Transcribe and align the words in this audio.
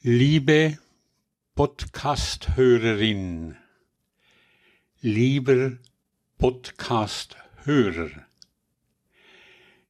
Liebe 0.00 0.78
Podcast-Hörerin, 1.56 3.56
lieber 5.00 5.72
Podcast-Hörer, 6.38 8.24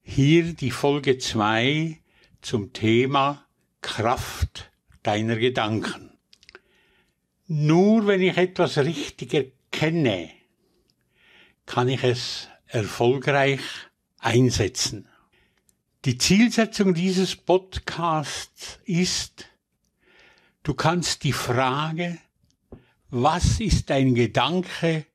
hier 0.00 0.54
die 0.54 0.70
Folge 0.70 1.18
2 1.18 2.00
zum 2.40 2.72
Thema 2.72 3.46
Kraft 3.82 4.70
deiner 5.02 5.36
Gedanken. 5.36 6.16
Nur 7.46 8.06
wenn 8.06 8.22
ich 8.22 8.38
etwas 8.38 8.78
richtig 8.78 9.34
erkenne, 9.34 10.30
kann 11.66 11.90
ich 11.90 12.02
es 12.02 12.48
erfolgreich 12.64 13.60
einsetzen. 14.20 15.06
Die 16.06 16.16
Zielsetzung 16.16 16.94
dieses 16.94 17.36
Podcasts 17.36 18.78
ist, 18.86 19.50
Du 20.68 20.74
kannst 20.74 21.24
die 21.24 21.32
Frage, 21.32 22.18
was 23.08 23.58
ist 23.58 23.90
ein 23.90 24.14
Gedanke, 24.14 25.06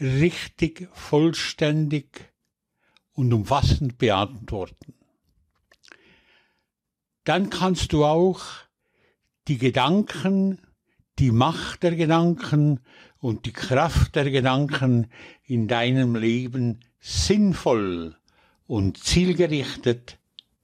richtig, 0.00 0.88
vollständig 0.94 2.32
und 3.12 3.30
umfassend 3.34 3.98
beantworten. 3.98 4.94
Dann 7.24 7.50
kannst 7.50 7.92
du 7.92 8.06
auch 8.06 8.40
die 9.48 9.58
Gedanken, 9.58 10.62
die 11.18 11.30
Macht 11.30 11.82
der 11.82 11.94
Gedanken 11.94 12.80
und 13.18 13.44
die 13.44 13.52
Kraft 13.52 14.16
der 14.16 14.30
Gedanken 14.30 15.08
in 15.44 15.68
deinem 15.68 16.16
Leben 16.16 16.80
sinnvoll 17.00 18.16
und 18.66 19.04
zielgerichtet 19.04 20.18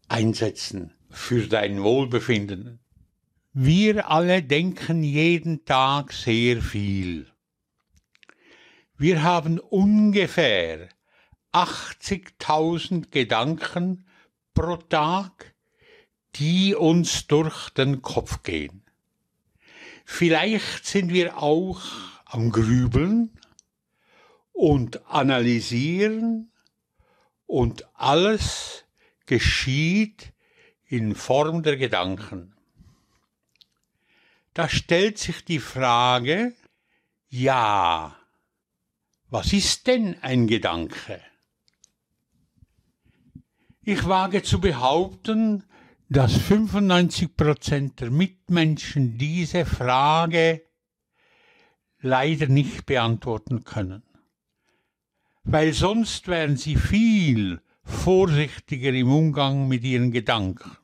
einsetzen 0.09 0.95
für 1.11 1.49
dein 1.49 1.83
Wohlbefinden. 1.83 2.82
Wir 3.55 4.09
alle 4.11 4.43
denken 4.43 5.05
jeden 5.05 5.67
Tag 5.67 6.15
sehr 6.15 6.63
viel. 6.63 7.31
Wir 8.97 9.23
haben 9.23 9.59
ungefähr 9.59 10.89
80.000 11.53 13.11
Gedanken 13.11 14.07
pro 14.55 14.77
Tag, 14.77 15.55
die 16.37 16.75
uns 16.75 17.27
durch 17.27 17.69
den 17.69 18.01
Kopf 18.01 18.43
gehen. 18.43 18.87
Vielleicht 20.07 20.87
sind 20.87 21.13
wir 21.13 21.37
auch 21.37 21.83
am 22.25 22.53
Grübeln 22.53 23.39
und 24.53 25.05
analysieren 25.09 26.51
und 27.45 27.85
alles 27.93 28.87
geschieht 29.27 30.33
in 30.87 31.15
Form 31.15 31.63
der 31.63 31.77
Gedanken. 31.77 32.55
Da 34.55 34.69
stellt 34.69 35.19
sich 35.19 35.45
die 35.45 35.61
Frage, 35.61 36.55
ja, 37.29 38.17
was 39.31 39.53
ist 39.55 39.87
denn 39.87 40.17
ein 40.23 40.47
Gedanke? 40.47 41.23
Ich 43.81 44.07
wage 44.07 44.43
zu 44.43 44.61
behaupten, 44.61 45.65
dass 46.11 46.37
95 46.37 47.35
Prozent 47.35 48.01
der 48.01 48.11
Mitmenschen 48.11 49.17
diese 49.17 49.65
Frage 49.65 50.63
leider 52.01 52.47
nicht 52.47 52.85
beantworten 52.85 53.65
können. 53.65 54.03
Weil 55.45 55.73
sonst 55.73 56.29
wären 56.29 56.59
sie 56.59 56.77
viel 56.77 57.63
vorsichtiger 57.83 58.93
im 58.93 59.11
Umgang 59.11 59.67
mit 59.67 59.83
ihren 59.85 60.13
Gedanken. 60.13 60.77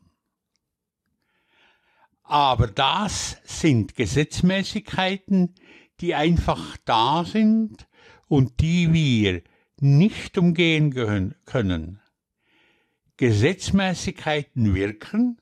Aber 2.28 2.66
das 2.66 3.38
sind 3.44 3.96
Gesetzmäßigkeiten, 3.96 5.54
die 6.02 6.14
einfach 6.14 6.76
da 6.84 7.24
sind 7.24 7.88
und 8.26 8.60
die 8.60 8.92
wir 8.92 9.42
nicht 9.80 10.36
umgehen 10.36 10.90
können. 11.46 12.00
Gesetzmäßigkeiten 13.16 14.74
wirken, 14.74 15.40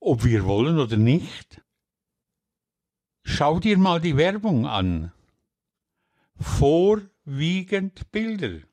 ob 0.00 0.24
wir 0.24 0.44
wollen 0.46 0.80
oder 0.80 0.96
nicht. 0.96 1.62
Schau 3.22 3.60
dir 3.60 3.78
mal 3.78 4.00
die 4.00 4.16
Werbung 4.16 4.66
an. 4.66 5.12
Vorwiegend 6.40 8.10
Bilder. 8.10 8.66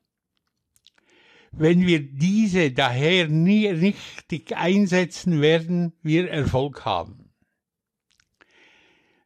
Wenn 1.52 1.86
wir 1.86 2.00
diese 2.00 2.72
daher 2.72 3.28
nie 3.28 3.66
richtig 3.66 4.56
einsetzen, 4.56 5.42
werden 5.42 5.92
wir 6.02 6.30
Erfolg 6.30 6.86
haben. 6.86 7.21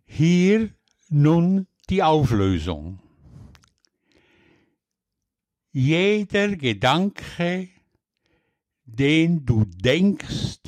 Hier 0.06 0.70
nun 1.08 1.66
die 1.90 2.02
Auflösung. 2.02 3.00
Jeder 5.72 6.56
Gedanke, 6.56 7.68
den 8.84 9.44
du 9.44 9.64
denkst, 9.66 10.60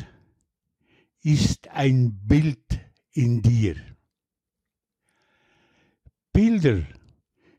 ist 1.23 1.69
ein 1.69 2.21
Bild 2.27 2.81
in 3.13 3.41
dir. 3.41 3.77
Bilder 6.33 6.83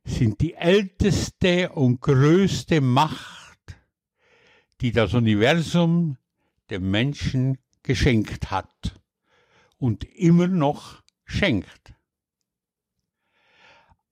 sind 0.04 0.42
die 0.42 0.54
älteste 0.54 1.70
und 1.70 2.02
größte 2.02 2.82
Macht 2.82 3.40
die 4.82 4.92
das 4.92 5.14
Universum 5.14 6.18
dem 6.70 6.90
Menschen 6.90 7.58
geschenkt 7.84 8.52
hat 8.52 9.00
und 9.78 10.04
immer 10.04 10.48
noch 10.48 11.02
schenkt. 11.30 11.94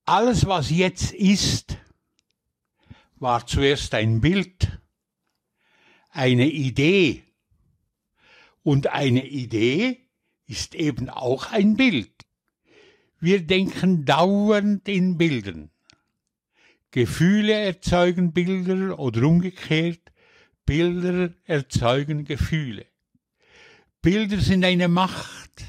Alles, 0.06 0.46
was 0.46 0.70
jetzt 0.70 1.12
ist, 1.12 1.78
war 3.16 3.46
zuerst 3.46 3.94
ein 3.94 4.22
Bild, 4.22 4.80
eine 6.12 6.48
Idee. 6.48 7.24
Und 8.64 8.88
eine 8.88 9.26
Idee 9.26 10.08
ist 10.46 10.76
eben 10.76 11.10
auch 11.10 11.52
ein 11.52 11.76
Bild. 11.76 12.12
Wir 13.20 13.46
denken 13.46 14.06
dauernd 14.06 14.88
in 14.88 15.18
Bildern. 15.18 15.72
Gefühle 16.92 17.54
erzeugen 17.54 18.32
Bilder 18.32 19.00
oder 19.00 19.24
umgekehrt. 19.24 20.12
Bilder 20.66 21.34
erzeugen 21.46 22.26
Gefühle. 22.26 22.86
Bilder 24.02 24.40
sind 24.40 24.64
eine 24.64 24.88
Macht, 24.88 25.66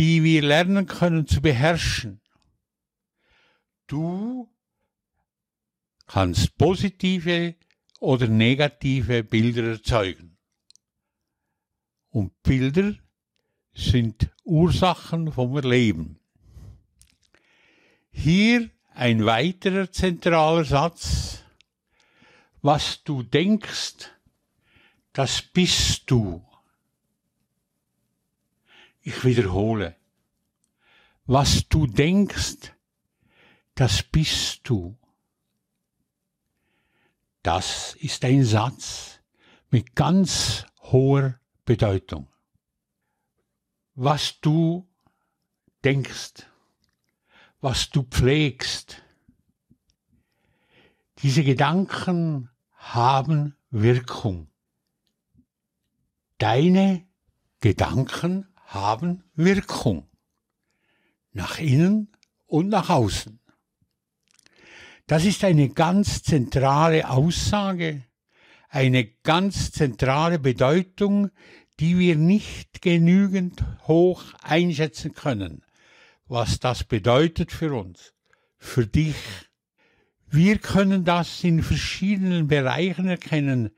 die 0.00 0.24
wir 0.24 0.40
lernen 0.40 0.86
können 0.86 1.26
zu 1.26 1.42
beherrschen. 1.42 2.22
Du 3.86 4.48
kannst 6.06 6.56
positive 6.56 7.54
oder 7.98 8.26
negative 8.26 9.22
Bilder 9.22 9.72
erzeugen. 9.72 10.38
Und 12.08 12.42
Bilder 12.42 12.94
sind 13.74 14.30
Ursachen 14.42 15.32
vom 15.32 15.58
Leben. 15.58 16.18
Hier 18.10 18.70
ein 18.94 19.26
weiterer 19.26 19.92
zentraler 19.92 20.64
Satz 20.64 21.44
was 22.62 23.02
du 23.04 23.22
denkst, 23.22 24.10
das 25.12 25.42
bist 25.42 26.10
du. 26.10 26.42
Ich 29.02 29.24
wiederhole. 29.24 29.96
Was 31.26 31.68
du 31.68 31.86
denkst, 31.86 32.72
das 33.74 34.02
bist 34.02 34.60
du. 34.64 34.98
Das 37.42 37.94
ist 37.94 38.24
ein 38.24 38.44
Satz 38.44 39.20
mit 39.70 39.94
ganz 39.94 40.66
hoher 40.82 41.40
Bedeutung. 41.64 42.28
Was 43.94 44.40
du 44.40 44.86
denkst, 45.84 46.46
was 47.60 47.90
du 47.90 48.02
pflegst, 48.02 49.02
diese 51.18 51.44
Gedanken 51.44 52.50
haben 52.74 53.56
Wirkung. 53.70 54.48
Deine 56.38 57.06
Gedanken 57.60 58.49
haben 58.70 59.24
Wirkung. 59.34 60.08
Nach 61.32 61.58
innen 61.58 62.08
und 62.46 62.68
nach 62.68 62.88
außen. 62.88 63.40
Das 65.06 65.24
ist 65.24 65.44
eine 65.44 65.68
ganz 65.68 66.22
zentrale 66.22 67.08
Aussage, 67.08 68.04
eine 68.68 69.04
ganz 69.04 69.72
zentrale 69.72 70.38
Bedeutung, 70.38 71.30
die 71.80 71.98
wir 71.98 72.16
nicht 72.16 72.80
genügend 72.80 73.64
hoch 73.88 74.22
einschätzen 74.42 75.14
können, 75.14 75.64
was 76.26 76.60
das 76.60 76.84
bedeutet 76.84 77.50
für 77.50 77.74
uns, 77.74 78.14
für 78.58 78.86
dich, 78.86 79.16
wir 80.28 80.58
können 80.58 81.04
das 81.04 81.42
in 81.42 81.64
verschiedenen 81.64 82.46
Bereichen 82.46 83.08
erkennen. 83.08 83.70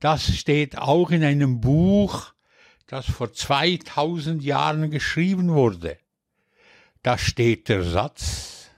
Das 0.00 0.36
steht 0.36 0.76
auch 0.76 1.12
in 1.12 1.22
einem 1.22 1.60
Buch, 1.60 2.34
das 2.86 3.06
vor 3.06 3.32
2000 3.32 4.42
Jahren 4.42 4.90
geschrieben 4.90 5.48
wurde. 5.48 5.98
Da 7.02 7.18
steht 7.18 7.68
der 7.68 7.82
Satz, 7.82 8.70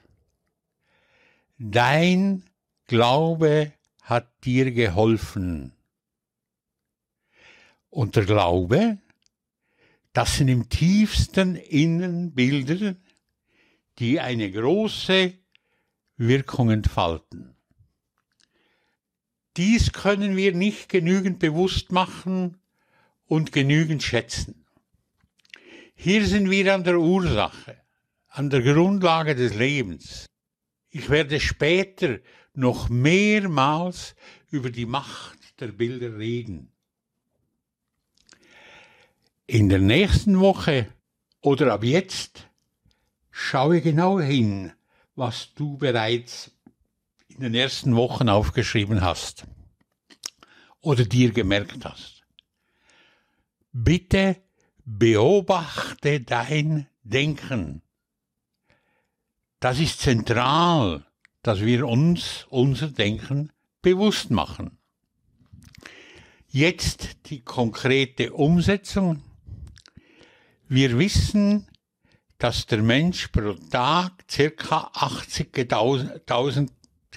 Dein 1.59 2.45
Glaube 2.87 3.73
hat 4.03 4.29
dir 4.45 4.71
geholfen. 4.71 5.73
Und 7.91 8.17
der 8.17 8.25
Glaube, 8.25 8.99
das 10.13 10.37
sind 10.37 10.49
im 10.49 10.69
tiefsten 10.69 11.57
Innern 11.57 12.33
Bilder, 12.33 12.95
die 13.99 14.21
eine 14.21 14.51
große 14.51 15.35
Wirkung 16.17 16.71
entfalten. 16.71 17.57
Dies 19.57 19.93
können 19.93 20.37
wir 20.37 20.55
nicht 20.55 20.89
genügend 20.89 21.41
bewusst 21.41 21.91
machen 21.91 22.59
und 23.29 23.53
genügend 23.53 24.03
schätzen. 24.03 24.67
Hier 25.95 26.27
sind 26.27 26.51
wir 26.51 26.75
an 26.75 26.85
der 26.85 26.99
Ursache, 26.99 27.77
an 28.29 28.51
der 28.51 28.63
Grundlage 28.63 29.35
des 29.35 29.55
Lebens. 29.55 30.27
Ich 30.91 31.11
werde 31.11 31.39
später 31.39 32.19
noch 32.55 32.89
mehrmals 32.89 34.15
über 34.51 34.71
die 34.71 34.87
Macht 34.87 35.39
der 35.61 35.69
Bilder 35.69 36.19
reden. 36.19 36.73
In 39.47 39.69
der 39.69 39.81
nächsten 39.81 40.41
Woche 40.41 40.93
oder 41.41 41.73
ab 41.73 41.85
jetzt 41.85 42.49
schaue 43.31 43.81
genau 43.81 44.21
hin, 44.21 44.73
was 45.15 45.55
du 45.55 45.79
bereits 45.79 46.51
in 47.29 47.41
den 47.41 47.55
ersten 47.55 47.97
Wochen 47.97 48.29
aufgeschrieben 48.29 49.01
hast 49.01 49.45
oder 50.81 51.05
dir 51.05 51.33
gemerkt 51.33 51.85
hast. 51.85 52.18
Bitte 53.81 54.43
beobachte 54.85 56.21
dein 56.21 56.89
Denken. 57.05 57.83
Das 59.61 59.79
ist 59.79 60.01
zentral, 60.01 61.07
dass 61.43 61.61
wir 61.61 61.87
uns 61.87 62.45
unser 62.51 62.89
Denken 62.89 63.53
bewusst 63.81 64.33
machen. 64.33 64.79
Jetzt 66.49 67.31
die 67.31 67.41
konkrete 67.41 68.33
Umsetzung. 68.33 69.23
Wir 70.67 70.99
wissen, 70.99 71.69
dass 72.39 72.67
der 72.67 72.83
Mensch 72.83 73.29
pro 73.29 73.53
Tag 73.53 74.25
circa 74.29 74.91
80.000 74.93 76.69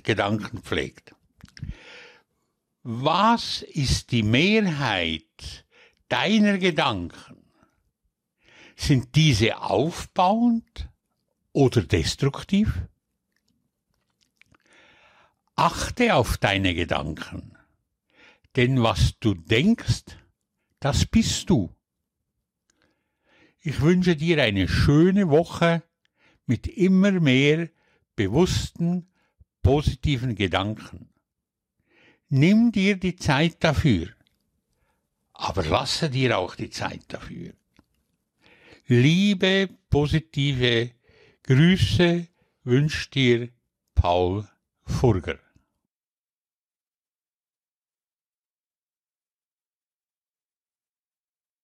Gedanken 0.03 0.61
pflegt. 0.61 1.15
Was 2.83 3.63
ist 3.63 4.11
die 4.11 4.23
Mehrheit 4.23 5.60
deiner 6.11 6.57
Gedanken? 6.57 7.37
Sind 8.75 9.15
diese 9.15 9.61
aufbauend 9.61 10.89
oder 11.53 11.83
destruktiv? 11.83 12.81
Achte 15.55 16.15
auf 16.15 16.37
deine 16.37 16.73
Gedanken, 16.73 17.57
denn 18.55 18.81
was 18.83 19.17
du 19.19 19.35
denkst, 19.35 20.17
das 20.79 21.05
bist 21.05 21.49
du. 21.49 21.73
Ich 23.59 23.79
wünsche 23.81 24.15
dir 24.15 24.41
eine 24.41 24.67
schöne 24.67 25.29
Woche 25.29 25.83
mit 26.45 26.67
immer 26.67 27.11
mehr 27.11 27.69
bewussten, 28.15 29.13
positiven 29.61 30.35
Gedanken. 30.35 31.13
Nimm 32.27 32.71
dir 32.71 32.97
die 32.97 33.15
Zeit 33.15 33.63
dafür, 33.63 34.09
aber 35.41 35.65
lasse 35.65 36.09
dir 36.09 36.37
auch 36.37 36.55
die 36.55 36.69
Zeit 36.69 37.01
dafür. 37.07 37.53
Liebe, 38.85 39.69
positive 39.89 40.91
Grüße 41.43 42.27
wünscht 42.63 43.15
dir 43.15 43.49
Paul 43.95 44.47
Furger. 44.85 45.39